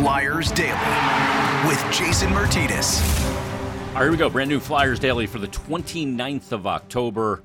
Flyers 0.00 0.50
Daily 0.52 1.68
with 1.68 1.78
Jason 1.92 2.30
Myrtetus. 2.30 3.02
All 3.88 3.96
right, 3.96 4.02
here 4.04 4.10
we 4.10 4.16
go. 4.16 4.30
Brand 4.30 4.48
new 4.48 4.58
Flyers 4.58 4.98
Daily 4.98 5.26
for 5.26 5.38
the 5.38 5.46
29th 5.46 6.52
of 6.52 6.66
October 6.66 7.42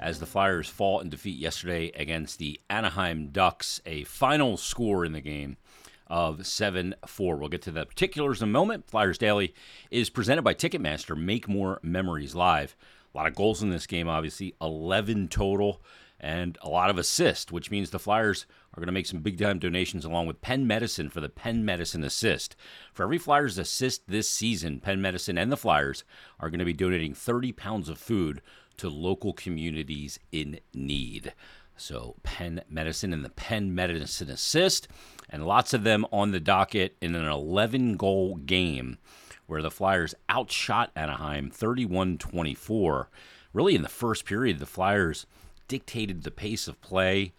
as 0.00 0.18
the 0.18 0.24
Flyers 0.24 0.70
fall 0.70 1.00
in 1.00 1.10
defeat 1.10 1.36
yesterday 1.36 1.92
against 1.94 2.38
the 2.38 2.58
Anaheim 2.70 3.28
Ducks. 3.28 3.82
A 3.84 4.04
final 4.04 4.56
score 4.56 5.04
in 5.04 5.12
the 5.12 5.20
game 5.20 5.58
of 6.06 6.46
7 6.46 6.94
4. 7.06 7.36
We'll 7.36 7.50
get 7.50 7.60
to 7.62 7.70
the 7.70 7.84
particulars 7.84 8.40
in 8.40 8.48
a 8.48 8.52
moment. 8.52 8.88
Flyers 8.88 9.18
Daily 9.18 9.54
is 9.90 10.08
presented 10.08 10.40
by 10.40 10.54
Ticketmaster. 10.54 11.14
Make 11.14 11.46
more 11.46 11.78
memories 11.82 12.34
live. 12.34 12.74
A 13.14 13.18
lot 13.18 13.26
of 13.26 13.34
goals 13.34 13.62
in 13.62 13.68
this 13.68 13.86
game, 13.86 14.08
obviously, 14.08 14.54
11 14.62 15.28
total, 15.28 15.82
and 16.20 16.58
a 16.62 16.68
lot 16.68 16.90
of 16.90 16.98
assist, 16.98 17.52
which 17.52 17.70
means 17.70 17.90
the 17.90 17.98
Flyers 17.98 18.46
are 18.74 18.80
going 18.80 18.86
to 18.86 18.92
make 18.92 19.06
some 19.06 19.20
big 19.20 19.38
time 19.38 19.58
donations 19.58 20.04
along 20.04 20.26
with 20.26 20.40
Penn 20.40 20.66
Medicine 20.66 21.10
for 21.10 21.20
the 21.20 21.28
Penn 21.28 21.64
Medicine 21.64 22.04
Assist. 22.04 22.56
For 22.92 23.04
every 23.04 23.18
Flyers 23.18 23.58
assist 23.58 24.08
this 24.08 24.28
season, 24.28 24.80
Penn 24.80 25.00
Medicine 25.00 25.38
and 25.38 25.52
the 25.52 25.56
Flyers 25.56 26.04
are 26.40 26.50
going 26.50 26.58
to 26.58 26.64
be 26.64 26.72
donating 26.72 27.14
30 27.14 27.52
pounds 27.52 27.88
of 27.88 27.98
food 27.98 28.42
to 28.78 28.88
local 28.88 29.32
communities 29.32 30.18
in 30.32 30.60
need. 30.74 31.34
So, 31.76 32.16
Penn 32.24 32.62
Medicine 32.68 33.12
and 33.12 33.24
the 33.24 33.30
Penn 33.30 33.72
Medicine 33.72 34.30
Assist, 34.30 34.88
and 35.30 35.46
lots 35.46 35.72
of 35.72 35.84
them 35.84 36.04
on 36.12 36.32
the 36.32 36.40
docket 36.40 36.96
in 37.00 37.14
an 37.14 37.28
11 37.28 37.96
goal 37.96 38.34
game 38.34 38.98
where 39.46 39.62
the 39.62 39.70
Flyers 39.70 40.14
outshot 40.28 40.90
Anaheim 40.96 41.50
31 41.50 42.18
24. 42.18 43.08
Really, 43.52 43.76
in 43.76 43.82
the 43.82 43.88
first 43.88 44.24
period, 44.24 44.58
the 44.58 44.66
Flyers 44.66 45.26
dictated 45.68 46.22
the 46.22 46.30
pace 46.30 46.66
of 46.66 46.80
play, 46.80 47.32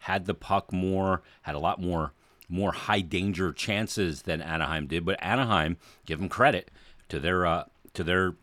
had 0.00 0.26
the 0.26 0.34
puck 0.34 0.72
more, 0.72 1.22
had 1.42 1.54
a 1.54 1.60
lot 1.60 1.80
more 1.80 2.12
more 2.46 2.72
high 2.72 3.00
danger 3.00 3.52
chances 3.52 4.22
than 4.22 4.42
Anaheim 4.42 4.86
did. 4.86 5.04
But 5.04 5.22
Anaheim, 5.22 5.78
give 6.04 6.18
them 6.18 6.28
credit 6.28 6.70
to 7.08 7.18
their 7.18 7.46
uh, 7.46 7.64
to 7.94 8.04
their 8.04 8.34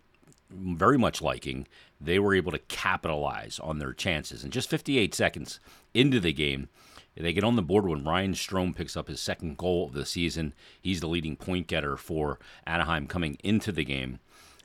very 0.49 0.97
much 0.97 1.21
liking, 1.21 1.67
they 1.99 2.19
were 2.19 2.35
able 2.35 2.51
to 2.51 2.59
capitalize 2.59 3.59
on 3.59 3.79
their 3.79 3.93
chances. 3.93 4.43
And 4.43 4.51
just 4.51 4.69
58 4.69 5.13
seconds 5.13 5.59
into 5.93 6.19
the 6.19 6.33
game, 6.33 6.67
they 7.15 7.33
get 7.33 7.43
on 7.43 7.55
the 7.55 7.61
board 7.61 7.87
when 7.87 8.03
Ryan 8.03 8.33
Strome 8.33 8.75
picks 8.75 8.97
up 8.97 9.07
his 9.07 9.19
second 9.19 9.57
goal 9.57 9.85
of 9.85 9.93
the 9.93 10.05
season. 10.05 10.53
He's 10.81 11.01
the 11.01 11.07
leading 11.07 11.35
point 11.35 11.67
getter 11.67 11.97
for 11.97 12.39
Anaheim 12.65 13.07
coming 13.07 13.37
into 13.43 13.71
the 13.71 13.85
game. 13.85 14.19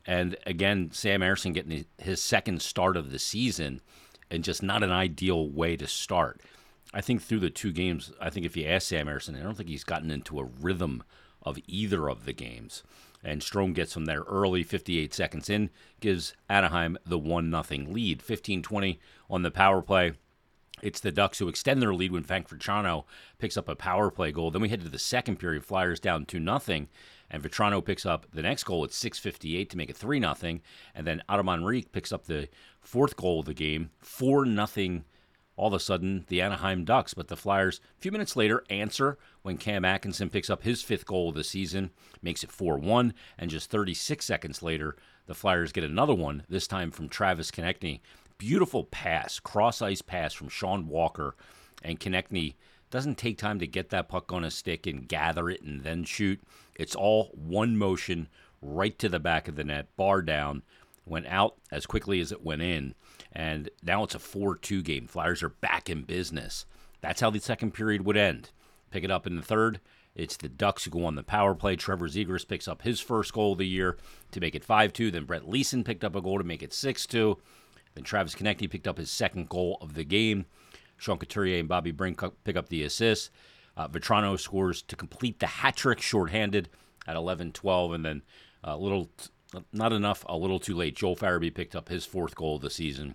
And 0.06 0.36
again, 0.46 0.90
Sam 0.92 1.20
Ersson 1.20 1.52
getting 1.52 1.84
his 1.98 2.22
second 2.22 2.62
start 2.62 2.96
of 2.96 3.10
the 3.10 3.18
season 3.18 3.80
and 4.30 4.44
just 4.44 4.62
not 4.62 4.82
an 4.82 4.92
ideal 4.92 5.48
way 5.48 5.76
to 5.76 5.86
start. 5.86 6.40
I 6.94 7.00
think 7.00 7.22
through 7.22 7.40
the 7.40 7.50
two 7.50 7.72
games, 7.72 8.12
I 8.20 8.30
think 8.30 8.46
if 8.46 8.56
you 8.56 8.66
ask 8.66 8.88
Sam 8.88 9.06
Ersson, 9.06 9.38
I 9.38 9.42
don't 9.42 9.56
think 9.56 9.68
he's 9.68 9.84
gotten 9.84 10.10
into 10.10 10.38
a 10.38 10.44
rhythm 10.44 11.02
of 11.42 11.58
either 11.66 12.08
of 12.08 12.24
the 12.24 12.32
games 12.32 12.82
and 13.26 13.40
Strome 13.40 13.74
gets 13.74 13.94
them 13.94 14.04
there 14.04 14.22
early, 14.22 14.62
58 14.62 15.12
seconds 15.12 15.50
in, 15.50 15.70
gives 16.00 16.34
Anaheim 16.48 16.96
the 17.04 17.18
1 17.18 17.50
0 17.50 17.86
lead. 17.88 18.22
15 18.22 18.62
20 18.62 19.00
on 19.28 19.42
the 19.42 19.50
power 19.50 19.82
play. 19.82 20.12
It's 20.82 21.00
the 21.00 21.10
Ducks 21.10 21.38
who 21.38 21.48
extend 21.48 21.82
their 21.82 21.94
lead 21.94 22.12
when 22.12 22.22
Frank 22.22 22.48
Vatrano 22.48 23.04
picks 23.38 23.56
up 23.56 23.68
a 23.68 23.74
power 23.74 24.10
play 24.10 24.30
goal. 24.30 24.50
Then 24.50 24.62
we 24.62 24.68
head 24.68 24.82
to 24.82 24.88
the 24.88 24.98
second 24.98 25.36
period, 25.36 25.64
Flyers 25.64 25.98
down 25.98 26.24
2 26.24 26.38
0, 26.38 26.86
and 27.30 27.42
Vatrano 27.42 27.84
picks 27.84 28.06
up 28.06 28.26
the 28.32 28.42
next 28.42 28.64
goal 28.64 28.84
at 28.84 28.90
6.58 28.90 29.68
to 29.70 29.76
make 29.76 29.90
it 29.90 29.96
3 29.96 30.20
0. 30.20 30.60
And 30.94 31.06
then 31.06 31.22
Riik 31.28 31.92
picks 31.92 32.12
up 32.12 32.24
the 32.24 32.48
fourth 32.80 33.16
goal 33.16 33.40
of 33.40 33.46
the 33.46 33.54
game, 33.54 33.90
4 34.00 34.46
0 34.46 35.02
all 35.56 35.68
of 35.68 35.72
a 35.72 35.80
sudden 35.80 36.24
the 36.28 36.40
Anaheim 36.42 36.84
Ducks. 36.84 37.14
But 37.14 37.28
the 37.28 37.36
Flyers, 37.36 37.80
a 37.96 38.00
few 38.00 38.12
minutes 38.12 38.36
later, 38.36 38.62
answer 38.70 39.18
when 39.42 39.56
Cam 39.56 39.84
Atkinson 39.84 40.30
picks 40.30 40.50
up 40.50 40.62
his 40.62 40.82
fifth 40.82 41.06
goal 41.06 41.30
of 41.30 41.34
the 41.34 41.44
season, 41.44 41.90
makes 42.22 42.44
it 42.44 42.52
4 42.52 42.78
1. 42.78 43.14
And 43.38 43.50
just 43.50 43.70
36 43.70 44.24
seconds 44.24 44.62
later, 44.62 44.96
the 45.26 45.34
Flyers 45.34 45.72
get 45.72 45.84
another 45.84 46.14
one, 46.14 46.44
this 46.48 46.66
time 46.66 46.90
from 46.90 47.08
Travis 47.08 47.50
Konecny. 47.50 48.00
Beautiful 48.38 48.84
pass, 48.84 49.40
cross 49.40 49.80
ice 49.80 50.02
pass 50.02 50.34
from 50.34 50.48
Sean 50.48 50.88
Walker. 50.88 51.34
And 51.82 51.98
Konecny 51.98 52.54
doesn't 52.96 53.18
take 53.18 53.36
time 53.36 53.58
to 53.58 53.66
get 53.66 53.90
that 53.90 54.08
puck 54.08 54.32
on 54.32 54.42
a 54.42 54.50
stick 54.50 54.86
and 54.86 55.06
gather 55.06 55.50
it 55.50 55.60
and 55.60 55.82
then 55.82 56.02
shoot. 56.02 56.40
It's 56.76 56.94
all 56.94 57.30
one 57.34 57.76
motion 57.76 58.28
right 58.62 58.98
to 58.98 59.10
the 59.10 59.20
back 59.20 59.48
of 59.48 59.56
the 59.56 59.64
net, 59.64 59.94
bar 59.98 60.22
down, 60.22 60.62
went 61.04 61.26
out 61.26 61.56
as 61.70 61.84
quickly 61.84 62.20
as 62.20 62.32
it 62.32 62.42
went 62.42 62.62
in. 62.62 62.94
And 63.30 63.68
now 63.82 64.02
it's 64.04 64.14
a 64.14 64.18
4 64.18 64.56
2 64.56 64.80
game. 64.80 65.06
Flyers 65.06 65.42
are 65.42 65.50
back 65.50 65.90
in 65.90 66.04
business. 66.04 66.64
That's 67.02 67.20
how 67.20 67.28
the 67.28 67.38
second 67.38 67.72
period 67.74 68.06
would 68.06 68.16
end. 68.16 68.48
Pick 68.90 69.04
it 69.04 69.10
up 69.10 69.26
in 69.26 69.36
the 69.36 69.42
third. 69.42 69.78
It's 70.14 70.38
the 70.38 70.48
Ducks 70.48 70.84
who 70.84 70.90
go 70.90 71.04
on 71.04 71.16
the 71.16 71.22
power 71.22 71.54
play. 71.54 71.76
Trevor 71.76 72.08
Zegras 72.08 72.48
picks 72.48 72.66
up 72.66 72.80
his 72.80 72.98
first 72.98 73.34
goal 73.34 73.52
of 73.52 73.58
the 73.58 73.66
year 73.66 73.98
to 74.30 74.40
make 74.40 74.54
it 74.54 74.64
5 74.64 74.94
2. 74.94 75.10
Then 75.10 75.26
Brett 75.26 75.46
Leason 75.46 75.84
picked 75.84 76.02
up 76.02 76.16
a 76.16 76.22
goal 76.22 76.38
to 76.38 76.44
make 76.44 76.62
it 76.62 76.72
6 76.72 77.04
2. 77.04 77.36
Then 77.94 78.04
Travis 78.04 78.34
Konecny 78.34 78.70
picked 78.70 78.88
up 78.88 78.96
his 78.96 79.10
second 79.10 79.50
goal 79.50 79.76
of 79.82 79.92
the 79.92 80.04
game. 80.04 80.46
Sean 80.96 81.18
Couturier 81.18 81.58
and 81.58 81.68
Bobby 81.68 81.92
Brink 81.92 82.20
pick 82.44 82.56
up 82.56 82.68
the 82.68 82.82
assist. 82.82 83.30
Uh, 83.76 83.88
Vatrano 83.88 84.38
scores 84.38 84.82
to 84.82 84.96
complete 84.96 85.38
the 85.38 85.46
hat 85.46 85.76
trick 85.76 86.00
shorthanded 86.00 86.68
at 87.06 87.16
11 87.16 87.52
12. 87.52 87.92
And 87.92 88.04
then 88.04 88.22
a 88.64 88.76
little, 88.76 89.10
not 89.72 89.92
enough, 89.92 90.24
a 90.28 90.36
little 90.36 90.58
too 90.58 90.74
late. 90.74 90.96
Joel 90.96 91.16
Farabee 91.16 91.54
picked 91.54 91.76
up 91.76 91.88
his 91.88 92.06
fourth 92.06 92.34
goal 92.34 92.56
of 92.56 92.62
the 92.62 92.70
season 92.70 93.14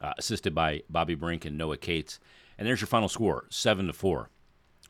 uh, 0.00 0.14
assisted 0.18 0.54
by 0.54 0.82
Bobby 0.88 1.14
Brink 1.14 1.44
and 1.44 1.58
Noah 1.58 1.76
Cates. 1.76 2.18
And 2.56 2.66
there's 2.66 2.80
your 2.80 2.88
final 2.88 3.08
score, 3.08 3.46
seven 3.50 3.86
to 3.86 3.92
four. 3.92 4.30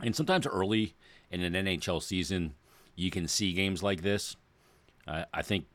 And 0.00 0.15
sometimes 0.15 0.47
early 0.47 0.94
in 1.31 1.43
an 1.43 1.54
NHL 1.54 2.03
season, 2.03 2.54
you 2.94 3.10
can 3.10 3.28
see 3.28 3.53
games 3.53 3.82
like 3.82 4.03
this. 4.03 4.37
Uh, 5.06 5.25
I 5.32 5.43
think, 5.43 5.66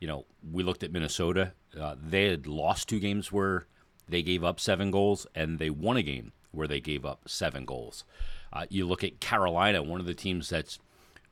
you 0.00 0.08
know, 0.08 0.26
we 0.50 0.62
looked 0.62 0.82
at 0.82 0.92
Minnesota. 0.92 1.52
Uh, 1.78 1.94
they 2.00 2.28
had 2.28 2.46
lost 2.46 2.88
two 2.88 3.00
games 3.00 3.30
where 3.32 3.66
they 4.08 4.22
gave 4.22 4.44
up 4.44 4.58
seven 4.58 4.90
goals, 4.90 5.26
and 5.34 5.58
they 5.58 5.70
won 5.70 5.96
a 5.96 6.02
game 6.02 6.32
where 6.50 6.68
they 6.68 6.80
gave 6.80 7.04
up 7.04 7.28
seven 7.28 7.64
goals. 7.64 8.04
Uh, 8.52 8.64
you 8.70 8.86
look 8.86 9.04
at 9.04 9.20
Carolina, 9.20 9.82
one 9.82 10.00
of 10.00 10.06
the 10.06 10.14
teams 10.14 10.48
that's 10.48 10.78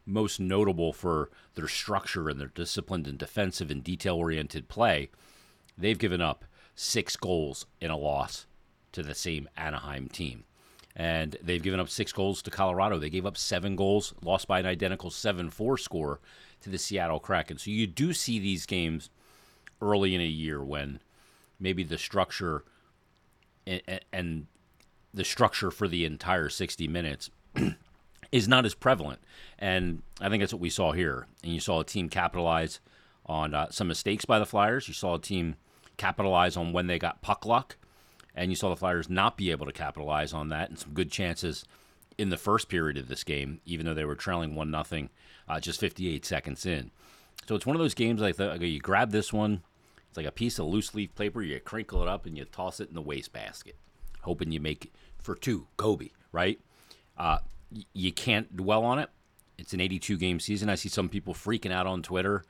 most 0.04 0.38
notable 0.38 0.92
for 0.92 1.30
their 1.54 1.68
structure 1.68 2.28
and 2.28 2.40
their 2.40 2.48
disciplined 2.48 3.06
and 3.06 3.18
defensive 3.18 3.70
and 3.70 3.82
detail 3.82 4.16
oriented 4.16 4.68
play. 4.68 5.08
They've 5.76 5.98
given 5.98 6.20
up 6.20 6.44
six 6.74 7.16
goals 7.16 7.66
in 7.80 7.90
a 7.90 7.96
loss 7.96 8.46
to 8.92 9.02
the 9.02 9.14
same 9.14 9.48
Anaheim 9.56 10.08
team. 10.08 10.44
And 10.94 11.36
they've 11.42 11.62
given 11.62 11.80
up 11.80 11.90
six 11.90 12.12
goals 12.12 12.40
to 12.42 12.50
Colorado. 12.50 12.98
They 12.98 13.10
gave 13.10 13.26
up 13.26 13.36
seven 13.36 13.76
goals, 13.76 14.14
lost 14.22 14.48
by 14.48 14.60
an 14.60 14.66
identical 14.66 15.10
7 15.10 15.50
4 15.50 15.76
score 15.76 16.20
to 16.62 16.70
the 16.70 16.78
Seattle 16.78 17.20
Kraken. 17.20 17.58
So 17.58 17.70
you 17.70 17.86
do 17.86 18.14
see 18.14 18.38
these 18.38 18.64
games 18.64 19.10
early 19.82 20.14
in 20.14 20.22
a 20.22 20.24
year 20.24 20.64
when 20.64 21.00
maybe 21.58 21.82
the 21.82 21.98
structure 21.98 22.64
and, 23.66 24.46
the 25.14 25.24
structure 25.24 25.70
for 25.70 25.88
the 25.88 26.04
entire 26.04 26.50
60 26.50 26.86
minutes 26.88 27.30
is 28.32 28.46
not 28.46 28.66
as 28.66 28.74
prevalent. 28.74 29.18
And 29.58 30.02
I 30.20 30.28
think 30.28 30.42
that's 30.42 30.52
what 30.52 30.60
we 30.60 30.68
saw 30.68 30.92
here. 30.92 31.26
And 31.42 31.54
you 31.54 31.60
saw 31.60 31.80
a 31.80 31.84
team 31.84 32.10
capitalize 32.10 32.80
on 33.24 33.54
uh, 33.54 33.68
some 33.70 33.88
mistakes 33.88 34.26
by 34.26 34.38
the 34.38 34.44
Flyers. 34.44 34.88
You 34.88 34.94
saw 34.94 35.14
a 35.14 35.18
team 35.18 35.56
capitalize 35.96 36.54
on 36.54 36.74
when 36.74 36.86
they 36.86 36.98
got 36.98 37.22
puck 37.22 37.46
luck, 37.46 37.76
and 38.34 38.50
you 38.50 38.56
saw 38.56 38.68
the 38.68 38.76
Flyers 38.76 39.08
not 39.08 39.38
be 39.38 39.50
able 39.50 39.64
to 39.64 39.72
capitalize 39.72 40.34
on 40.34 40.50
that, 40.50 40.68
and 40.68 40.78
some 40.78 40.92
good 40.92 41.10
chances 41.10 41.64
in 42.18 42.28
the 42.30 42.36
first 42.36 42.68
period 42.68 42.96
of 42.96 43.08
this 43.08 43.24
game, 43.24 43.60
even 43.64 43.86
though 43.86 43.94
they 43.94 44.04
were 44.04 44.14
trailing 44.14 44.54
one 44.54 44.70
nothing, 44.70 45.10
uh, 45.48 45.60
just 45.60 45.80
58 45.80 46.24
seconds 46.24 46.66
in. 46.66 46.90
So 47.46 47.54
it's 47.54 47.66
one 47.66 47.76
of 47.76 47.80
those 47.80 47.94
games 47.94 48.20
like, 48.20 48.36
the, 48.36 48.58
you 48.66 48.80
grab 48.80 49.12
this 49.12 49.32
one, 49.32 49.62
it's 50.16 50.24
like 50.24 50.26
a 50.26 50.32
piece 50.32 50.58
of 50.58 50.64
loose 50.64 50.94
leaf 50.94 51.14
paper, 51.14 51.42
you 51.42 51.60
crinkle 51.60 52.00
it 52.00 52.08
up 52.08 52.24
and 52.24 52.38
you 52.38 52.46
toss 52.46 52.80
it 52.80 52.88
in 52.88 52.94
the 52.94 53.02
wastebasket, 53.02 53.76
hoping 54.22 54.50
you 54.50 54.60
make 54.60 54.86
it 54.86 54.92
for 55.18 55.34
two, 55.34 55.66
Kobe, 55.76 56.08
right? 56.32 56.58
Uh, 57.18 57.38
you 57.92 58.12
can't 58.12 58.56
dwell 58.56 58.82
on 58.82 58.98
it. 58.98 59.10
It's 59.58 59.74
an 59.74 59.80
82 59.80 60.16
game 60.16 60.40
season. 60.40 60.70
I 60.70 60.74
see 60.74 60.88
some 60.88 61.10
people 61.10 61.34
freaking 61.34 61.70
out 61.70 61.86
on 61.86 62.02
Twitter 62.02 62.44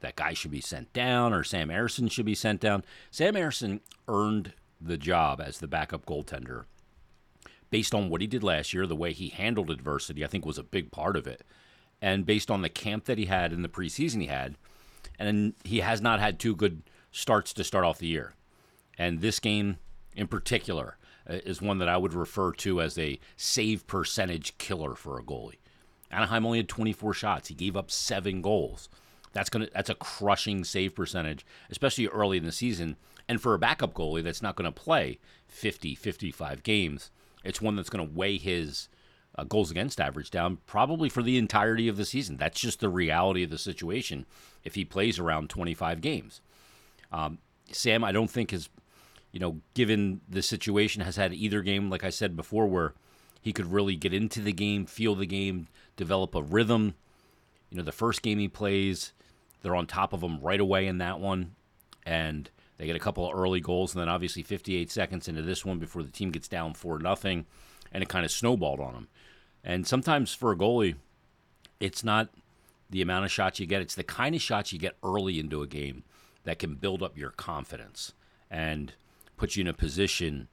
that 0.00 0.16
guy 0.16 0.34
should 0.34 0.50
be 0.50 0.60
sent 0.60 0.92
down 0.92 1.32
or 1.32 1.42
Sam 1.42 1.70
Ersson 1.70 2.10
should 2.10 2.26
be 2.26 2.34
sent 2.34 2.60
down. 2.60 2.84
Sam 3.10 3.32
Ersson 3.32 3.80
earned 4.08 4.52
the 4.78 4.98
job 4.98 5.40
as 5.40 5.58
the 5.58 5.66
backup 5.66 6.04
goaltender 6.04 6.64
based 7.70 7.94
on 7.94 8.10
what 8.10 8.20
he 8.20 8.26
did 8.26 8.42
last 8.44 8.74
year, 8.74 8.86
the 8.86 8.94
way 8.94 9.14
he 9.14 9.30
handled 9.30 9.70
adversity, 9.70 10.22
I 10.22 10.28
think 10.28 10.44
was 10.44 10.58
a 10.58 10.62
big 10.62 10.92
part 10.92 11.16
of 11.16 11.26
it. 11.26 11.44
And 12.02 12.26
based 12.26 12.50
on 12.50 12.60
the 12.60 12.68
camp 12.68 13.06
that 13.06 13.16
he 13.16 13.24
had 13.24 13.54
in 13.54 13.62
the 13.62 13.70
preseason 13.70 14.20
he 14.20 14.26
had, 14.26 14.56
and 15.18 15.54
he 15.64 15.80
has 15.80 16.02
not 16.02 16.20
had 16.20 16.38
two 16.38 16.54
good 16.54 16.82
starts 17.16 17.54
to 17.54 17.64
start 17.64 17.84
off 17.84 17.98
the 17.98 18.06
year. 18.06 18.34
And 18.98 19.20
this 19.20 19.40
game 19.40 19.78
in 20.14 20.26
particular 20.26 20.98
uh, 21.28 21.34
is 21.46 21.62
one 21.62 21.78
that 21.78 21.88
I 21.88 21.96
would 21.96 22.12
refer 22.12 22.52
to 22.52 22.82
as 22.82 22.98
a 22.98 23.18
save 23.36 23.86
percentage 23.86 24.58
killer 24.58 24.94
for 24.94 25.18
a 25.18 25.22
goalie. 25.22 25.58
Anaheim 26.10 26.44
only 26.44 26.58
had 26.58 26.68
24 26.68 27.14
shots. 27.14 27.48
He 27.48 27.54
gave 27.54 27.76
up 27.76 27.90
seven 27.90 28.42
goals. 28.42 28.90
That's 29.32 29.48
gonna 29.48 29.68
that's 29.72 29.90
a 29.90 29.94
crushing 29.94 30.62
save 30.62 30.94
percentage, 30.94 31.44
especially 31.70 32.06
early 32.08 32.36
in 32.36 32.44
the 32.44 32.52
season. 32.52 32.96
And 33.28 33.40
for 33.40 33.54
a 33.54 33.58
backup 33.58 33.94
goalie 33.94 34.22
that's 34.22 34.42
not 34.42 34.54
going 34.54 34.70
to 34.70 34.80
play 34.80 35.18
50, 35.48 35.94
55 35.94 36.62
games, 36.62 37.10
it's 37.42 37.60
one 37.60 37.76
that's 37.76 37.90
going 37.90 38.06
to 38.06 38.14
weigh 38.14 38.38
his 38.38 38.88
uh, 39.36 39.44
goals 39.44 39.70
against 39.70 40.00
average 40.00 40.30
down 40.30 40.58
probably 40.66 41.08
for 41.08 41.22
the 41.22 41.38
entirety 41.38 41.88
of 41.88 41.96
the 41.96 42.04
season. 42.04 42.36
That's 42.36 42.60
just 42.60 42.80
the 42.80 42.88
reality 42.88 43.42
of 43.42 43.50
the 43.50 43.58
situation 43.58 44.26
if 44.64 44.74
he 44.74 44.84
plays 44.84 45.18
around 45.18 45.50
25 45.50 46.00
games. 46.00 46.40
Um, 47.12 47.38
Sam, 47.72 48.04
I 48.04 48.12
don't 48.12 48.30
think 48.30 48.50
has, 48.50 48.68
you 49.32 49.40
know, 49.40 49.60
given 49.74 50.20
the 50.28 50.42
situation, 50.42 51.02
has 51.02 51.16
had 51.16 51.32
either 51.32 51.62
game, 51.62 51.90
like 51.90 52.04
I 52.04 52.10
said 52.10 52.36
before, 52.36 52.66
where 52.66 52.94
he 53.40 53.52
could 53.52 53.70
really 53.70 53.96
get 53.96 54.14
into 54.14 54.40
the 54.40 54.52
game, 54.52 54.86
feel 54.86 55.14
the 55.14 55.26
game, 55.26 55.68
develop 55.96 56.34
a 56.34 56.42
rhythm. 56.42 56.94
You 57.70 57.78
know, 57.78 57.84
the 57.84 57.92
first 57.92 58.22
game 58.22 58.38
he 58.38 58.48
plays, 58.48 59.12
they're 59.62 59.76
on 59.76 59.86
top 59.86 60.12
of 60.12 60.22
him 60.22 60.40
right 60.40 60.60
away 60.60 60.86
in 60.86 60.98
that 60.98 61.20
one. 61.20 61.54
And 62.04 62.50
they 62.78 62.86
get 62.86 62.96
a 62.96 63.00
couple 63.00 63.28
of 63.28 63.36
early 63.36 63.60
goals, 63.60 63.94
and 63.94 64.00
then 64.00 64.08
obviously 64.08 64.42
58 64.42 64.90
seconds 64.90 65.28
into 65.28 65.42
this 65.42 65.64
one 65.64 65.78
before 65.78 66.02
the 66.02 66.10
team 66.10 66.30
gets 66.30 66.48
down 66.48 66.74
4 66.74 66.98
nothing, 66.98 67.46
and 67.90 68.02
it 68.02 68.08
kind 68.08 68.24
of 68.24 68.30
snowballed 68.30 68.80
on 68.80 68.92
them. 68.92 69.08
And 69.64 69.86
sometimes 69.86 70.34
for 70.34 70.52
a 70.52 70.56
goalie, 70.56 70.96
it's 71.80 72.04
not 72.04 72.28
the 72.90 73.02
amount 73.02 73.24
of 73.24 73.32
shots 73.32 73.58
you 73.58 73.66
get, 73.66 73.82
it's 73.82 73.94
the 73.94 74.04
kind 74.04 74.34
of 74.34 74.42
shots 74.42 74.72
you 74.72 74.78
get 74.78 74.96
early 75.02 75.40
into 75.40 75.62
a 75.62 75.66
game 75.66 76.04
that 76.46 76.58
can 76.58 76.76
build 76.76 77.02
up 77.02 77.18
your 77.18 77.30
confidence 77.30 78.14
and 78.50 78.94
put 79.36 79.56
you 79.56 79.60
in 79.60 79.66
a 79.66 79.74
position 79.74 80.48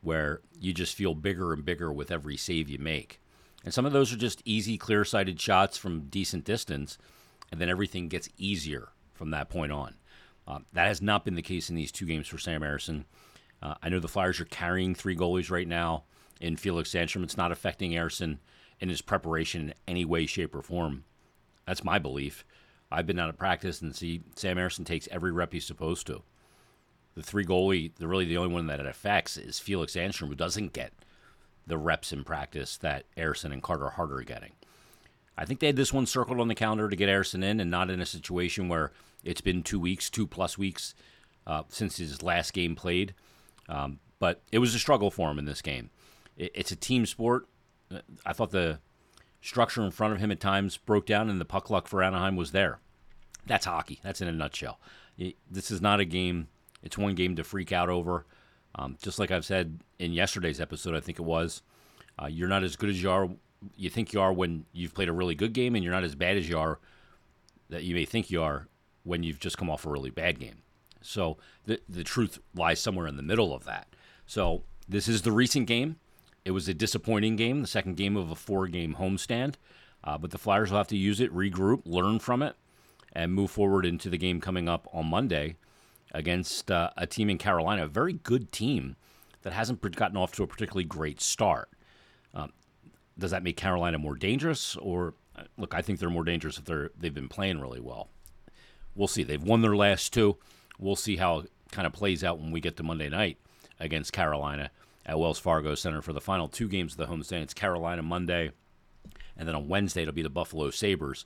where 0.00 0.40
you 0.58 0.72
just 0.72 0.94
feel 0.94 1.14
bigger 1.14 1.52
and 1.52 1.64
bigger 1.64 1.92
with 1.92 2.10
every 2.10 2.36
save 2.36 2.68
you 2.68 2.78
make. 2.78 3.20
And 3.64 3.74
some 3.74 3.84
of 3.84 3.92
those 3.92 4.12
are 4.12 4.16
just 4.16 4.40
easy, 4.44 4.78
clear 4.78 5.04
sighted 5.04 5.40
shots 5.40 5.76
from 5.76 6.08
decent 6.08 6.44
distance, 6.44 6.96
and 7.50 7.60
then 7.60 7.68
everything 7.68 8.08
gets 8.08 8.28
easier 8.38 8.88
from 9.14 9.30
that 9.30 9.50
point 9.50 9.72
on. 9.72 9.96
Uh, 10.46 10.60
that 10.72 10.86
has 10.86 11.02
not 11.02 11.24
been 11.24 11.34
the 11.34 11.42
case 11.42 11.68
in 11.68 11.76
these 11.76 11.92
two 11.92 12.06
games 12.06 12.26
for 12.26 12.38
Sam 12.38 12.62
Ersson. 12.62 13.04
Uh, 13.60 13.74
I 13.82 13.88
know 13.88 14.00
the 14.00 14.08
Flyers 14.08 14.40
are 14.40 14.46
carrying 14.46 14.94
three 14.94 15.16
goalies 15.16 15.50
right 15.50 15.68
now 15.68 16.04
in 16.40 16.56
Felix 16.56 16.90
Sandstrom. 16.90 17.22
It's 17.22 17.36
not 17.36 17.52
affecting 17.52 17.92
Ersson 17.92 18.38
in 18.80 18.88
his 18.88 19.02
preparation 19.02 19.60
in 19.68 19.74
any 19.86 20.04
way, 20.04 20.26
shape, 20.26 20.54
or 20.54 20.62
form. 20.62 21.04
That's 21.66 21.84
my 21.84 21.98
belief. 22.00 22.44
I've 22.92 23.06
been 23.06 23.18
out 23.18 23.28
of 23.28 23.38
practice 23.38 23.80
and 23.80 23.94
see 23.94 24.22
Sam 24.36 24.56
Ersson 24.56 24.84
takes 24.84 25.08
every 25.10 25.32
rep 25.32 25.52
he's 25.52 25.64
supposed 25.64 26.06
to. 26.08 26.22
The 27.14 27.22
three 27.22 27.44
goalie, 27.44 27.92
the 27.96 28.08
really 28.08 28.24
the 28.24 28.36
only 28.36 28.52
one 28.52 28.66
that 28.66 28.80
it 28.80 28.86
affects 28.86 29.36
is 29.36 29.58
Felix 29.58 29.94
Sandstrom, 29.94 30.28
who 30.28 30.34
doesn't 30.34 30.72
get 30.72 30.92
the 31.66 31.78
reps 31.78 32.12
in 32.12 32.24
practice 32.24 32.76
that 32.78 33.04
Ersson 33.16 33.52
and 33.52 33.62
Carter 33.62 33.90
Hart 33.90 34.12
are 34.12 34.22
getting. 34.22 34.52
I 35.36 35.44
think 35.44 35.60
they 35.60 35.66
had 35.66 35.76
this 35.76 35.92
one 35.92 36.06
circled 36.06 36.40
on 36.40 36.48
the 36.48 36.54
calendar 36.54 36.88
to 36.88 36.96
get 36.96 37.08
Ersson 37.08 37.42
in 37.44 37.60
and 37.60 37.70
not 37.70 37.90
in 37.90 38.00
a 38.00 38.06
situation 38.06 38.68
where 38.68 38.92
it's 39.24 39.40
been 39.40 39.62
two 39.62 39.80
weeks, 39.80 40.10
two 40.10 40.26
plus 40.26 40.58
weeks 40.58 40.94
uh, 41.46 41.62
since 41.68 41.96
his 41.96 42.22
last 42.22 42.52
game 42.52 42.76
played. 42.76 43.14
Um, 43.68 43.98
but 44.18 44.42
it 44.52 44.58
was 44.58 44.74
a 44.74 44.78
struggle 44.78 45.10
for 45.10 45.30
him 45.30 45.38
in 45.38 45.44
this 45.44 45.62
game. 45.62 45.90
It, 46.36 46.52
it's 46.54 46.72
a 46.72 46.76
team 46.76 47.06
sport. 47.06 47.46
Uh, 47.90 48.00
I 48.26 48.32
thought 48.32 48.50
the 48.50 48.80
structure 49.42 49.82
in 49.82 49.90
front 49.90 50.14
of 50.14 50.20
him 50.20 50.30
at 50.30 50.40
times 50.40 50.78
broke 50.78 51.04
down, 51.04 51.28
and 51.28 51.38
the 51.38 51.44
puck 51.44 51.68
luck 51.68 51.86
for 51.86 52.02
Anaheim 52.02 52.36
was 52.36 52.52
there. 52.52 52.78
That's 53.44 53.66
hockey. 53.66 54.00
That's 54.02 54.22
in 54.22 54.28
a 54.28 54.32
nutshell. 54.32 54.80
It, 55.18 55.36
this 55.50 55.70
is 55.70 55.82
not 55.82 56.00
a 56.00 56.06
game. 56.06 56.48
It's 56.82 56.96
one 56.96 57.14
game 57.14 57.36
to 57.36 57.44
freak 57.44 57.72
out 57.72 57.90
over. 57.90 58.24
Um, 58.74 58.96
just 59.02 59.18
like 59.18 59.30
I've 59.30 59.44
said 59.44 59.80
in 59.98 60.12
yesterday's 60.12 60.60
episode, 60.60 60.94
I 60.94 61.00
think 61.00 61.18
it 61.18 61.24
was. 61.24 61.60
Uh, 62.20 62.26
you're 62.26 62.48
not 62.48 62.62
as 62.62 62.76
good 62.76 62.88
as 62.88 63.02
you 63.02 63.10
are. 63.10 63.28
You 63.76 63.90
think 63.90 64.12
you 64.12 64.20
are 64.20 64.32
when 64.32 64.64
you've 64.72 64.94
played 64.94 65.08
a 65.08 65.12
really 65.12 65.34
good 65.34 65.52
game, 65.52 65.74
and 65.74 65.84
you're 65.84 65.92
not 65.92 66.04
as 66.04 66.14
bad 66.14 66.36
as 66.36 66.48
you 66.48 66.58
are 66.58 66.78
that 67.68 67.84
you 67.84 67.94
may 67.94 68.04
think 68.04 68.30
you 68.30 68.42
are 68.42 68.68
when 69.02 69.22
you've 69.22 69.40
just 69.40 69.58
come 69.58 69.68
off 69.68 69.84
a 69.84 69.90
really 69.90 70.10
bad 70.10 70.38
game. 70.38 70.62
So 71.00 71.36
the 71.64 71.80
the 71.88 72.04
truth 72.04 72.38
lies 72.54 72.80
somewhere 72.80 73.06
in 73.06 73.16
the 73.16 73.22
middle 73.22 73.52
of 73.54 73.64
that. 73.64 73.88
So 74.26 74.62
this 74.88 75.08
is 75.08 75.22
the 75.22 75.32
recent 75.32 75.66
game. 75.66 75.96
It 76.44 76.50
was 76.50 76.68
a 76.68 76.74
disappointing 76.74 77.36
game, 77.36 77.60
the 77.60 77.68
second 77.68 77.96
game 77.96 78.16
of 78.16 78.30
a 78.30 78.34
four 78.34 78.66
game 78.68 78.96
homestand. 78.98 79.54
Uh, 80.04 80.18
but 80.18 80.32
the 80.32 80.38
Flyers 80.38 80.70
will 80.70 80.78
have 80.78 80.88
to 80.88 80.96
use 80.96 81.20
it, 81.20 81.32
regroup, 81.32 81.82
learn 81.84 82.18
from 82.18 82.42
it, 82.42 82.56
and 83.12 83.32
move 83.32 83.50
forward 83.50 83.86
into 83.86 84.10
the 84.10 84.18
game 84.18 84.40
coming 84.40 84.68
up 84.68 84.88
on 84.92 85.06
Monday 85.06 85.56
against 86.12 86.70
uh, 86.70 86.90
a 86.96 87.06
team 87.06 87.30
in 87.30 87.38
Carolina, 87.38 87.84
a 87.84 87.88
very 87.88 88.14
good 88.14 88.50
team 88.50 88.96
that 89.42 89.52
hasn't 89.52 89.80
gotten 89.94 90.16
off 90.16 90.32
to 90.32 90.42
a 90.42 90.46
particularly 90.46 90.84
great 90.84 91.20
start. 91.20 91.70
Um, 92.34 92.52
does 93.16 93.30
that 93.30 93.44
make 93.44 93.56
Carolina 93.56 93.98
more 93.98 94.16
dangerous? 94.16 94.74
Or 94.76 95.14
uh, 95.36 95.44
look, 95.56 95.74
I 95.74 95.82
think 95.82 96.00
they're 96.00 96.10
more 96.10 96.24
dangerous 96.24 96.58
if 96.58 96.64
they're 96.64 96.90
they've 96.98 97.14
been 97.14 97.28
playing 97.28 97.60
really 97.60 97.80
well 97.80 98.08
we'll 98.94 99.08
see. 99.08 99.22
They've 99.22 99.42
won 99.42 99.62
their 99.62 99.76
last 99.76 100.12
two. 100.12 100.36
We'll 100.78 100.96
see 100.96 101.16
how 101.16 101.40
it 101.40 101.50
kind 101.70 101.86
of 101.86 101.92
plays 101.92 102.22
out 102.22 102.38
when 102.38 102.50
we 102.50 102.60
get 102.60 102.76
to 102.78 102.82
Monday 102.82 103.08
night 103.08 103.38
against 103.80 104.12
Carolina 104.12 104.70
at 105.04 105.18
Wells 105.18 105.38
Fargo 105.38 105.74
Center 105.74 106.02
for 106.02 106.12
the 106.12 106.20
final 106.20 106.48
two 106.48 106.68
games 106.68 106.92
of 106.92 106.98
the 106.98 107.06
homestand. 107.06 107.42
It's 107.42 107.54
Carolina 107.54 108.02
Monday, 108.02 108.52
and 109.36 109.48
then 109.48 109.54
on 109.54 109.68
Wednesday 109.68 110.02
it'll 110.02 110.14
be 110.14 110.22
the 110.22 110.30
Buffalo 110.30 110.70
Sabres, 110.70 111.24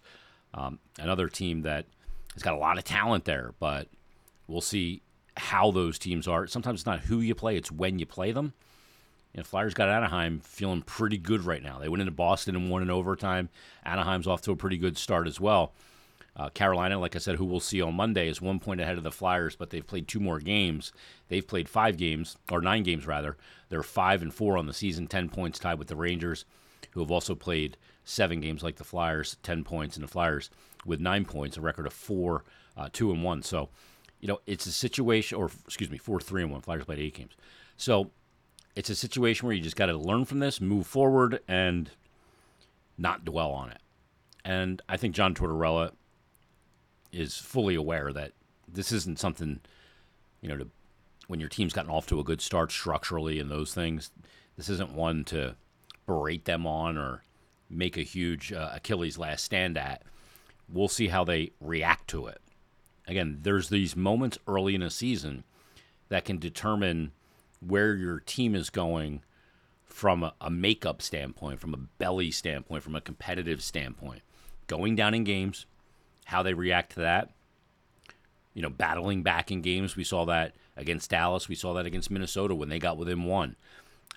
um, 0.54 0.78
another 0.98 1.28
team 1.28 1.62
that 1.62 1.86
has 2.34 2.42
got 2.42 2.54
a 2.54 2.58
lot 2.58 2.78
of 2.78 2.84
talent 2.84 3.24
there. 3.24 3.54
But 3.58 3.88
we'll 4.46 4.60
see 4.60 5.02
how 5.36 5.70
those 5.70 5.98
teams 5.98 6.26
are. 6.26 6.46
Sometimes 6.46 6.80
it's 6.80 6.86
not 6.86 7.00
who 7.00 7.20
you 7.20 7.34
play; 7.34 7.56
it's 7.56 7.72
when 7.72 7.98
you 7.98 8.06
play 8.06 8.32
them. 8.32 8.54
Know, 9.36 9.42
Flyers 9.42 9.74
got 9.74 9.90
Anaheim 9.90 10.40
feeling 10.40 10.80
pretty 10.80 11.18
good 11.18 11.44
right 11.44 11.62
now. 11.62 11.78
They 11.78 11.90
went 11.90 12.00
into 12.00 12.12
Boston 12.12 12.56
and 12.56 12.70
won 12.70 12.80
in 12.80 12.90
overtime. 12.90 13.50
Anaheim's 13.84 14.26
off 14.26 14.40
to 14.42 14.50
a 14.50 14.56
pretty 14.56 14.78
good 14.78 14.96
start 14.96 15.26
as 15.26 15.38
well. 15.38 15.74
Uh, 16.36 16.50
Carolina, 16.50 16.98
like 16.98 17.16
I 17.16 17.18
said, 17.18 17.36
who 17.36 17.46
we'll 17.46 17.60
see 17.60 17.80
on 17.80 17.94
Monday, 17.94 18.28
is 18.28 18.42
one 18.42 18.60
point 18.60 18.80
ahead 18.80 18.98
of 18.98 19.04
the 19.04 19.10
Flyers, 19.10 19.56
but 19.56 19.70
they've 19.70 19.86
played 19.86 20.06
two 20.06 20.20
more 20.20 20.38
games. 20.38 20.92
They've 21.28 21.46
played 21.46 21.66
five 21.66 21.96
games, 21.96 22.36
or 22.50 22.60
nine 22.60 22.82
games 22.82 23.06
rather. 23.06 23.38
They're 23.70 23.82
five 23.82 24.20
and 24.20 24.32
four 24.32 24.58
on 24.58 24.66
the 24.66 24.74
season, 24.74 25.06
ten 25.06 25.30
points 25.30 25.58
tied 25.58 25.78
with 25.78 25.88
the 25.88 25.96
Rangers, 25.96 26.44
who 26.90 27.00
have 27.00 27.10
also 27.10 27.34
played 27.34 27.78
seven 28.04 28.40
games 28.40 28.62
like 28.62 28.76
the 28.76 28.84
Flyers, 28.84 29.38
ten 29.42 29.64
points, 29.64 29.96
and 29.96 30.04
the 30.04 30.10
Flyers 30.10 30.50
with 30.84 31.00
nine 31.00 31.24
points, 31.24 31.56
a 31.56 31.62
record 31.62 31.86
of 31.86 31.94
four, 31.94 32.44
uh, 32.76 32.90
two 32.92 33.12
and 33.12 33.22
one. 33.22 33.42
So, 33.42 33.70
you 34.20 34.28
know, 34.28 34.40
it's 34.46 34.66
a 34.66 34.72
situation, 34.72 35.38
or 35.38 35.50
excuse 35.64 35.90
me, 35.90 35.96
four, 35.96 36.20
three 36.20 36.42
and 36.42 36.52
one. 36.52 36.60
Flyers 36.60 36.84
played 36.84 36.98
eight 36.98 37.14
games. 37.14 37.32
So, 37.78 38.10
it's 38.74 38.90
a 38.90 38.94
situation 38.94 39.46
where 39.46 39.56
you 39.56 39.62
just 39.62 39.74
got 39.74 39.86
to 39.86 39.96
learn 39.96 40.26
from 40.26 40.40
this, 40.40 40.60
move 40.60 40.86
forward, 40.86 41.40
and 41.48 41.90
not 42.98 43.24
dwell 43.24 43.52
on 43.52 43.70
it. 43.70 43.80
And 44.44 44.82
I 44.86 44.98
think 44.98 45.14
John 45.14 45.34
Tortorella 45.34 45.92
is 47.16 47.36
fully 47.36 47.74
aware 47.74 48.12
that 48.12 48.32
this 48.68 48.92
isn't 48.92 49.18
something, 49.18 49.60
you 50.40 50.48
know, 50.48 50.56
to 50.56 50.68
when 51.28 51.40
your 51.40 51.48
team's 51.48 51.72
gotten 51.72 51.90
off 51.90 52.06
to 52.06 52.20
a 52.20 52.24
good 52.24 52.40
start 52.40 52.70
structurally 52.70 53.40
and 53.40 53.50
those 53.50 53.74
things. 53.74 54.10
This 54.56 54.68
isn't 54.68 54.92
one 54.92 55.24
to 55.24 55.56
berate 56.06 56.44
them 56.44 56.66
on 56.66 56.96
or 56.96 57.22
make 57.68 57.96
a 57.96 58.02
huge 58.02 58.52
uh, 58.52 58.70
Achilles 58.74 59.18
last 59.18 59.44
stand 59.44 59.76
at. 59.76 60.02
We'll 60.68 60.88
see 60.88 61.08
how 61.08 61.24
they 61.24 61.52
react 61.60 62.08
to 62.08 62.26
it. 62.26 62.40
Again, 63.08 63.38
there's 63.42 63.68
these 63.68 63.96
moments 63.96 64.38
early 64.46 64.74
in 64.74 64.82
a 64.82 64.90
season 64.90 65.44
that 66.08 66.24
can 66.24 66.38
determine 66.38 67.12
where 67.60 67.94
your 67.94 68.20
team 68.20 68.54
is 68.54 68.70
going 68.70 69.22
from 69.84 70.22
a, 70.22 70.34
a 70.40 70.50
makeup 70.50 71.02
standpoint, 71.02 71.60
from 71.60 71.74
a 71.74 71.78
belly 71.78 72.30
standpoint, 72.30 72.82
from 72.82 72.94
a 72.94 73.00
competitive 73.00 73.62
standpoint. 73.62 74.22
Going 74.66 74.96
down 74.96 75.14
in 75.14 75.24
games, 75.24 75.66
how 76.26 76.42
they 76.42 76.54
react 76.54 76.92
to 76.92 77.00
that. 77.00 77.30
You 78.52 78.62
know, 78.62 78.68
battling 78.68 79.22
back 79.22 79.50
in 79.50 79.62
games. 79.62 79.96
We 79.96 80.04
saw 80.04 80.24
that 80.26 80.54
against 80.76 81.10
Dallas. 81.10 81.48
We 81.48 81.54
saw 81.54 81.72
that 81.74 81.86
against 81.86 82.10
Minnesota 82.10 82.54
when 82.54 82.68
they 82.68 82.78
got 82.78 82.98
within 82.98 83.24
one. 83.24 83.54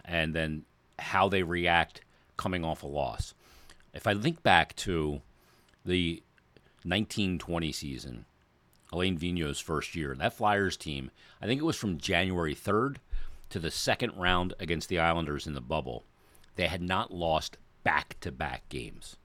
And 0.03 0.33
then 0.33 0.63
how 0.97 1.29
they 1.29 1.43
react 1.43 2.01
coming 2.35 2.65
off 2.65 2.83
a 2.83 2.87
loss. 2.87 3.33
If 3.93 4.07
I 4.07 4.15
think 4.15 4.41
back 4.43 4.75
to 4.77 5.21
the 5.85 6.23
1920 6.83 7.71
season, 7.71 8.25
Alain 8.91 9.17
Vigneault's 9.17 9.59
first 9.59 9.95
year, 9.95 10.15
that 10.15 10.33
Flyers 10.33 10.77
team, 10.77 11.11
I 11.41 11.45
think 11.45 11.61
it 11.61 11.65
was 11.65 11.75
from 11.75 11.99
January 11.99 12.55
3rd 12.55 12.95
to 13.51 13.59
the 13.59 13.71
second 13.71 14.13
round 14.17 14.53
against 14.59 14.89
the 14.89 14.99
Islanders 14.99 15.45
in 15.45 15.53
the 15.53 15.61
bubble. 15.61 16.05
They 16.55 16.67
had 16.67 16.81
not 16.81 17.13
lost 17.13 17.57
back 17.83 18.15
to 18.21 18.31
back 18.31 18.67
games. 18.69 19.17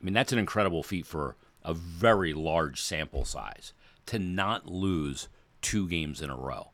I 0.00 0.04
mean, 0.04 0.14
that's 0.14 0.32
an 0.32 0.38
incredible 0.38 0.82
feat 0.82 1.06
for 1.06 1.36
a 1.66 1.74
very 1.74 2.32
large 2.32 2.80
sample 2.80 3.24
size 3.24 3.72
to 4.06 4.18
not 4.18 4.66
lose 4.66 5.28
two 5.60 5.88
games 5.88 6.22
in 6.22 6.30
a 6.30 6.36
row. 6.36 6.70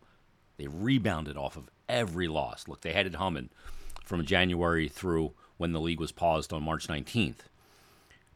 They 0.58 0.66
rebounded 0.68 1.36
off 1.36 1.56
of 1.56 1.70
every 1.88 2.28
loss. 2.28 2.68
Look, 2.68 2.82
they 2.82 2.92
had 2.92 3.06
it 3.06 3.14
humming 3.14 3.48
from 4.04 4.24
January 4.26 4.88
through 4.88 5.32
when 5.56 5.72
the 5.72 5.80
league 5.80 5.98
was 5.98 6.12
paused 6.12 6.52
on 6.52 6.62
March 6.62 6.88
19th. 6.88 7.46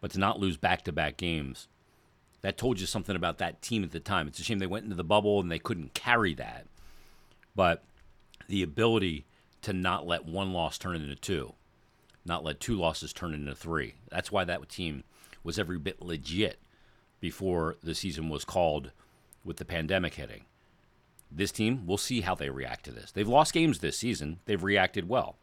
But 0.01 0.13
to 0.13 0.19
not 0.19 0.41
lose 0.41 0.57
back 0.57 0.83
to 0.85 0.93
back 0.93 1.19
games, 1.19 1.69
that 2.41 2.57
told 2.57 2.81
you 2.81 2.87
something 2.87 3.17
about 3.17 3.39
that 3.39 3.61
team 3.61 3.85
at 3.85 3.91
the 3.91 4.01
time. 4.01 4.27
It's 4.27 4.39
a 4.39 4.43
shame 4.43 4.59
they 4.59 4.67
went 4.67 4.85
into 4.85 4.97
the 4.97 5.05
bubble 5.05 5.41
and 5.41 5.53
they 5.53 5.59
couldn't 5.59 5.95
carry 5.95 6.33
that. 6.35 6.67
But 7.55 7.85
the 8.49 8.63
ability 8.63 9.27
to 9.63 9.73
not 9.75 10.07
let 10.07 10.25
one 10.25 10.53
loss 10.53 10.79
turn 10.79 10.97
into 10.97 11.17
two, 11.17 11.53
not 12.25 12.45
let 12.45 12.61
two 12.61 12.77
losses 12.77 13.13
turn 13.13 13.35
into 13.35 13.55
three. 13.55 13.95
That's 14.11 14.33
why 14.33 14.45
that 14.45 14.69
team 14.69 15.05
was 15.47 15.59
every 15.61 15.79
bit 15.79 16.03
legit 16.03 16.59
before 17.21 17.77
the 17.81 17.95
season 17.95 18.29
was 18.29 18.45
called 18.45 18.91
with 19.45 19.59
the 19.59 19.65
pandemic 19.65 20.15
hitting. 20.15 20.45
This 21.31 21.53
team, 21.53 21.87
we'll 21.87 21.99
see 21.99 22.21
how 22.23 22.35
they 22.35 22.51
react 22.51 22.85
to 22.87 22.91
this. 22.91 23.13
They've 23.13 23.27
lost 23.27 23.55
games 23.55 23.79
this 23.79 23.97
season, 23.97 24.41
they've 24.45 24.63
reacted 24.63 25.09
well. 25.09 25.37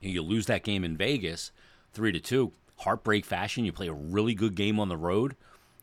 You 0.00 0.20
lose 0.20 0.44
that 0.46 0.62
game 0.62 0.84
in 0.84 0.98
Vegas, 0.98 1.50
three 1.92 2.12
to 2.12 2.20
two, 2.20 2.52
heartbreak 2.80 3.24
fashion. 3.24 3.64
You 3.64 3.72
play 3.72 3.88
a 3.88 3.94
really 3.94 4.34
good 4.34 4.54
game 4.54 4.78
on 4.78 4.90
the 4.90 4.96
road. 4.96 5.36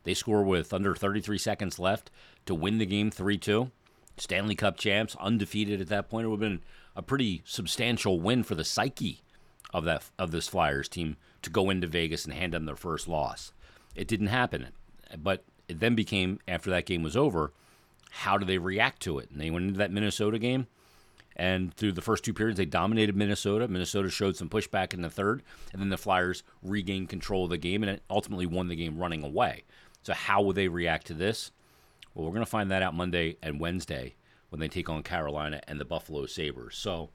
They 0.03 0.13
score 0.13 0.43
with 0.43 0.71
under 0.71 0.95
33 0.95 1.39
seconds 1.39 1.79
left 1.79 2.11
to 2.45 2.53
win 2.53 2.77
the 2.77 2.85
game 2.85 3.09
3 3.09 3.37
2. 3.37 3.71
Stanley 4.17 4.55
Cup 4.55 4.77
champs, 4.77 5.15
undefeated 5.19 5.81
at 5.81 5.87
that 5.87 6.09
point. 6.09 6.25
It 6.25 6.29
would 6.29 6.41
have 6.41 6.49
been 6.51 6.63
a 6.95 7.01
pretty 7.01 7.41
substantial 7.45 8.19
win 8.19 8.43
for 8.43 8.53
the 8.53 8.63
psyche 8.63 9.23
of 9.73 9.83
that 9.85 10.03
of 10.17 10.31
this 10.31 10.47
Flyers 10.47 10.89
team 10.89 11.17
to 11.41 11.49
go 11.49 11.69
into 11.69 11.87
Vegas 11.87 12.25
and 12.25 12.33
hand 12.33 12.53
them 12.53 12.65
their 12.65 12.75
first 12.75 13.07
loss. 13.07 13.53
It 13.95 14.07
didn't 14.07 14.27
happen, 14.27 14.67
but 15.17 15.43
it 15.67 15.79
then 15.79 15.95
became 15.95 16.39
after 16.47 16.69
that 16.69 16.85
game 16.85 17.03
was 17.03 17.17
over, 17.17 17.53
how 18.11 18.37
do 18.37 18.45
they 18.45 18.57
react 18.57 19.01
to 19.03 19.19
it? 19.19 19.29
And 19.31 19.39
they 19.39 19.49
went 19.49 19.65
into 19.67 19.77
that 19.77 19.91
Minnesota 19.91 20.37
game, 20.37 20.67
and 21.35 21.73
through 21.73 21.93
the 21.93 22.01
first 22.01 22.23
two 22.23 22.33
periods, 22.33 22.57
they 22.57 22.65
dominated 22.65 23.15
Minnesota. 23.15 23.67
Minnesota 23.67 24.09
showed 24.09 24.35
some 24.35 24.49
pushback 24.49 24.93
in 24.93 25.01
the 25.01 25.09
third, 25.09 25.43
and 25.71 25.81
then 25.81 25.89
the 25.89 25.97
Flyers 25.97 26.43
regained 26.61 27.09
control 27.09 27.45
of 27.45 27.49
the 27.49 27.57
game 27.57 27.83
and 27.83 28.01
ultimately 28.09 28.45
won 28.45 28.67
the 28.67 28.75
game 28.75 28.97
running 28.97 29.23
away. 29.23 29.63
So 30.03 30.13
how 30.13 30.41
will 30.41 30.53
they 30.53 30.67
react 30.67 31.07
to 31.07 31.13
this? 31.13 31.51
Well, 32.13 32.25
we're 32.25 32.33
going 32.33 32.45
to 32.45 32.49
find 32.49 32.69
that 32.71 32.81
out 32.81 32.93
Monday 32.93 33.37
and 33.41 33.59
Wednesday 33.59 34.15
when 34.49 34.59
they 34.59 34.67
take 34.67 34.89
on 34.89 35.03
Carolina 35.03 35.61
and 35.67 35.79
the 35.79 35.85
Buffalo 35.85 36.25
Sabres. 36.25 36.75
So 36.75 37.09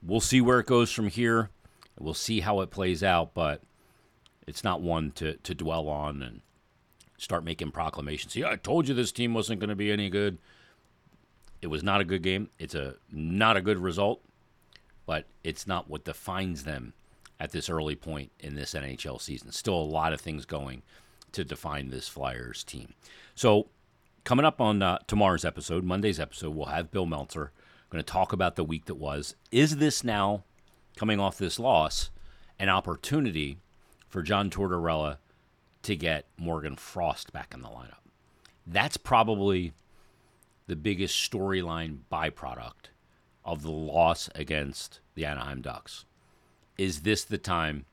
we'll 0.00 0.20
see 0.20 0.40
where 0.40 0.60
it 0.60 0.66
goes 0.66 0.92
from 0.92 1.08
here. 1.08 1.50
We'll 1.98 2.14
see 2.14 2.40
how 2.40 2.60
it 2.60 2.70
plays 2.70 3.02
out, 3.02 3.34
but 3.34 3.62
it's 4.46 4.64
not 4.64 4.80
one 4.80 5.12
to, 5.12 5.36
to 5.36 5.54
dwell 5.54 5.88
on 5.88 6.22
and 6.22 6.40
start 7.18 7.44
making 7.44 7.70
proclamations. 7.70 8.36
Yeah, 8.36 8.50
I 8.50 8.56
told 8.56 8.88
you 8.88 8.94
this 8.94 9.12
team 9.12 9.34
wasn't 9.34 9.60
going 9.60 9.70
to 9.70 9.76
be 9.76 9.92
any 9.92 10.10
good. 10.10 10.38
It 11.62 11.68
was 11.68 11.82
not 11.82 12.00
a 12.00 12.04
good 12.04 12.22
game. 12.22 12.50
It's 12.58 12.74
a 12.74 12.96
not 13.10 13.56
a 13.56 13.62
good 13.62 13.78
result, 13.78 14.20
but 15.06 15.26
it's 15.42 15.66
not 15.66 15.88
what 15.88 16.04
defines 16.04 16.64
them 16.64 16.92
at 17.40 17.52
this 17.52 17.70
early 17.70 17.96
point 17.96 18.30
in 18.40 18.54
this 18.54 18.74
NHL 18.74 19.20
season. 19.20 19.50
Still 19.52 19.76
a 19.76 19.82
lot 19.82 20.12
of 20.12 20.20
things 20.20 20.44
going 20.44 20.82
to 21.32 21.44
define 21.44 21.90
this 21.90 22.08
Flyers 22.08 22.64
team. 22.64 22.94
So 23.34 23.68
coming 24.24 24.44
up 24.44 24.60
on 24.60 24.82
uh, 24.82 24.98
tomorrow's 25.06 25.44
episode, 25.44 25.84
Monday's 25.84 26.20
episode, 26.20 26.54
we'll 26.54 26.66
have 26.66 26.90
Bill 26.90 27.06
Meltzer 27.06 27.50
going 27.90 28.02
to 28.02 28.12
talk 28.12 28.32
about 28.32 28.56
the 28.56 28.64
week 28.64 28.86
that 28.86 28.96
was. 28.96 29.34
Is 29.50 29.76
this 29.76 30.04
now 30.04 30.44
coming 30.96 31.20
off 31.20 31.38
this 31.38 31.58
loss 31.58 32.10
an 32.58 32.68
opportunity 32.68 33.58
for 34.08 34.22
John 34.22 34.50
Tortorella 34.50 35.18
to 35.82 35.96
get 35.96 36.26
Morgan 36.36 36.76
Frost 36.76 37.32
back 37.32 37.52
in 37.52 37.62
the 37.62 37.68
lineup? 37.68 38.02
That's 38.66 38.96
probably 38.96 39.72
the 40.66 40.76
biggest 40.76 41.30
storyline 41.30 41.98
byproduct 42.10 42.90
of 43.44 43.62
the 43.62 43.70
loss 43.70 44.30
against 44.34 45.00
the 45.14 45.26
Anaheim 45.26 45.60
Ducks. 45.60 46.04
Is 46.78 47.02
this 47.02 47.24
the 47.24 47.38
time 47.38 47.84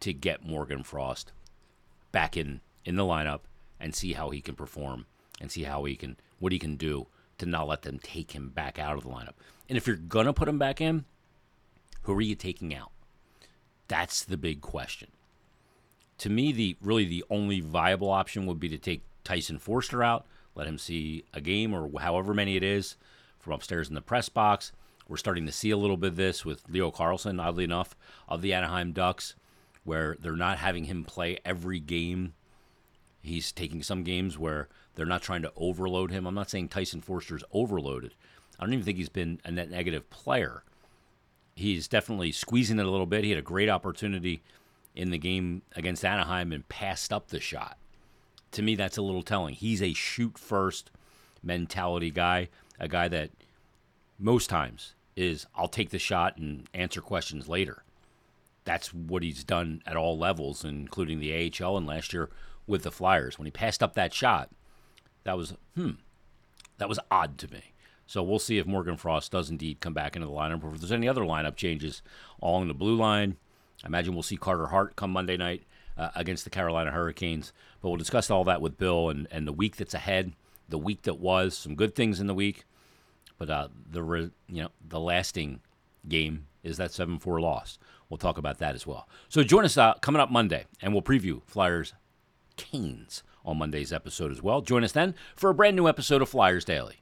to 0.00 0.12
get 0.12 0.44
Morgan 0.46 0.82
Frost 0.82 1.32
back 2.12 2.36
in 2.36 2.60
in 2.84 2.96
the 2.96 3.04
lineup 3.04 3.40
and 3.80 3.94
see 3.94 4.12
how 4.12 4.30
he 4.30 4.40
can 4.40 4.54
perform 4.54 5.06
and 5.40 5.50
see 5.50 5.64
how 5.64 5.84
he 5.84 5.96
can 5.96 6.16
what 6.38 6.52
he 6.52 6.58
can 6.58 6.76
do 6.76 7.06
to 7.38 7.46
not 7.46 7.66
let 7.66 7.82
them 7.82 7.98
take 7.98 8.32
him 8.32 8.48
back 8.48 8.78
out 8.78 8.96
of 8.96 9.02
the 9.02 9.08
lineup. 9.08 9.34
And 9.68 9.76
if 9.76 9.86
you're 9.86 9.96
gonna 9.96 10.32
put 10.32 10.48
him 10.48 10.58
back 10.58 10.80
in, 10.80 11.04
who 12.02 12.12
are 12.14 12.20
you 12.20 12.34
taking 12.34 12.74
out? 12.74 12.90
That's 13.88 14.24
the 14.24 14.36
big 14.36 14.60
question. 14.60 15.08
To 16.18 16.30
me, 16.30 16.52
the 16.52 16.76
really 16.80 17.04
the 17.04 17.24
only 17.30 17.60
viable 17.60 18.10
option 18.10 18.46
would 18.46 18.60
be 18.60 18.68
to 18.68 18.78
take 18.78 19.02
Tyson 19.24 19.58
Foerster 19.58 20.02
out, 20.02 20.26
let 20.54 20.66
him 20.66 20.78
see 20.78 21.24
a 21.32 21.40
game 21.40 21.74
or 21.74 21.90
however 22.00 22.34
many 22.34 22.56
it 22.56 22.62
is 22.62 22.96
from 23.38 23.54
upstairs 23.54 23.88
in 23.88 23.94
the 23.94 24.00
press 24.00 24.28
box. 24.28 24.72
We're 25.08 25.16
starting 25.16 25.46
to 25.46 25.52
see 25.52 25.70
a 25.70 25.76
little 25.76 25.96
bit 25.96 26.10
of 26.10 26.16
this 26.16 26.44
with 26.44 26.68
Leo 26.68 26.90
Carlsson, 26.90 27.40
oddly 27.40 27.64
enough, 27.64 27.96
of 28.28 28.40
the 28.40 28.54
Anaheim 28.54 28.92
Ducks, 28.92 29.34
where 29.84 30.16
they're 30.20 30.36
not 30.36 30.58
having 30.58 30.84
him 30.84 31.04
play 31.04 31.38
every 31.44 31.80
game. 31.80 32.34
He's 33.20 33.52
taking 33.52 33.82
some 33.82 34.04
games 34.04 34.38
where 34.38 34.68
they're 34.94 35.06
not 35.06 35.22
trying 35.22 35.42
to 35.42 35.52
overload 35.56 36.10
him. 36.10 36.26
I'm 36.26 36.34
not 36.34 36.50
saying 36.50 36.68
Tyson 36.68 37.00
Foerster's 37.00 37.44
overloaded. 37.52 38.14
I 38.58 38.64
don't 38.64 38.72
even 38.72 38.84
think 38.84 38.98
he's 38.98 39.08
been 39.08 39.40
a 39.44 39.50
net 39.50 39.70
negative 39.70 40.08
player. 40.10 40.62
He's 41.62 41.86
definitely 41.86 42.32
squeezing 42.32 42.78
it 42.78 42.86
a 42.86 42.90
little 42.90 43.06
bit. 43.06 43.22
He 43.22 43.30
had 43.30 43.38
a 43.38 43.42
great 43.42 43.68
opportunity 43.68 44.42
in 44.94 45.10
the 45.10 45.18
game 45.18 45.62
against 45.76 46.04
Anaheim 46.04 46.52
and 46.52 46.68
passed 46.68 47.12
up 47.12 47.28
the 47.28 47.40
shot. 47.40 47.78
To 48.50 48.62
me, 48.62 48.74
that's 48.74 48.96
a 48.96 49.02
little 49.02 49.22
telling. 49.22 49.54
He's 49.54 49.80
a 49.80 49.92
shoot 49.92 50.36
first 50.36 50.90
mentality 51.42 52.10
guy, 52.10 52.48
a 52.80 52.88
guy 52.88 53.08
that 53.08 53.30
most 54.18 54.50
times 54.50 54.94
is 55.14 55.46
I'll 55.54 55.68
take 55.68 55.90
the 55.90 55.98
shot 55.98 56.36
and 56.36 56.68
answer 56.74 57.00
questions 57.00 57.48
later. 57.48 57.84
That's 58.64 58.92
what 58.92 59.22
he's 59.22 59.44
done 59.44 59.82
at 59.86 59.96
all 59.96 60.18
levels, 60.18 60.64
including 60.64 61.20
the 61.20 61.52
AHL 61.60 61.76
and 61.76 61.86
last 61.86 62.12
year 62.12 62.28
with 62.66 62.82
the 62.82 62.90
Flyers. 62.90 63.38
When 63.38 63.46
he 63.46 63.52
passed 63.52 63.82
up 63.82 63.94
that 63.94 64.12
shot, 64.12 64.50
that 65.24 65.36
was 65.36 65.54
hmm, 65.76 65.92
that 66.78 66.88
was 66.88 66.98
odd 67.10 67.38
to 67.38 67.52
me. 67.52 67.71
So 68.06 68.22
we'll 68.22 68.38
see 68.38 68.58
if 68.58 68.66
Morgan 68.66 68.96
Frost 68.96 69.32
does 69.32 69.48
indeed 69.48 69.80
come 69.80 69.94
back 69.94 70.16
into 70.16 70.26
the 70.26 70.34
lineup, 70.34 70.62
or 70.62 70.74
if 70.74 70.80
there's 70.80 70.92
any 70.92 71.08
other 71.08 71.22
lineup 71.22 71.56
changes 71.56 72.02
along 72.42 72.68
the 72.68 72.74
blue 72.74 72.96
line. 72.96 73.36
I 73.82 73.86
imagine 73.86 74.14
we'll 74.14 74.22
see 74.22 74.36
Carter 74.36 74.66
Hart 74.66 74.96
come 74.96 75.12
Monday 75.12 75.36
night 75.36 75.62
uh, 75.96 76.10
against 76.14 76.44
the 76.44 76.50
Carolina 76.50 76.90
Hurricanes. 76.90 77.52
But 77.80 77.88
we'll 77.88 77.98
discuss 77.98 78.30
all 78.30 78.44
that 78.44 78.60
with 78.60 78.78
Bill 78.78 79.08
and, 79.08 79.26
and 79.30 79.46
the 79.46 79.52
week 79.52 79.76
that's 79.76 79.94
ahead, 79.94 80.32
the 80.68 80.78
week 80.78 81.02
that 81.02 81.18
was, 81.18 81.56
some 81.56 81.74
good 81.74 81.94
things 81.94 82.20
in 82.20 82.26
the 82.26 82.34
week, 82.34 82.64
but 83.38 83.50
uh, 83.50 83.68
the 83.90 84.02
re, 84.02 84.30
you 84.48 84.62
know 84.62 84.68
the 84.86 85.00
lasting 85.00 85.60
game 86.08 86.46
is 86.62 86.76
that 86.76 86.92
seven 86.92 87.18
four 87.18 87.40
loss. 87.40 87.78
We'll 88.08 88.18
talk 88.18 88.38
about 88.38 88.58
that 88.58 88.74
as 88.74 88.86
well. 88.86 89.08
So 89.28 89.42
join 89.42 89.64
us 89.64 89.76
uh, 89.76 89.94
coming 89.94 90.20
up 90.20 90.30
Monday, 90.30 90.66
and 90.80 90.92
we'll 90.92 91.02
preview 91.02 91.42
Flyers 91.44 91.94
Canes 92.56 93.22
on 93.44 93.58
Monday's 93.58 93.92
episode 93.92 94.30
as 94.30 94.42
well. 94.42 94.60
Join 94.60 94.84
us 94.84 94.92
then 94.92 95.14
for 95.34 95.50
a 95.50 95.54
brand 95.54 95.74
new 95.74 95.88
episode 95.88 96.22
of 96.22 96.28
Flyers 96.28 96.64
Daily. 96.64 97.01